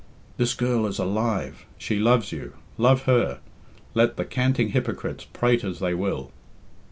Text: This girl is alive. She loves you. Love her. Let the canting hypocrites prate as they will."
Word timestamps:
This 0.37 0.55
girl 0.55 0.87
is 0.87 0.97
alive. 0.97 1.67
She 1.77 1.99
loves 1.99 2.31
you. 2.31 2.53
Love 2.79 3.03
her. 3.03 3.39
Let 3.93 4.17
the 4.17 4.25
canting 4.25 4.69
hypocrites 4.69 5.25
prate 5.25 5.63
as 5.63 5.77
they 5.79 5.93
will." 5.93 6.31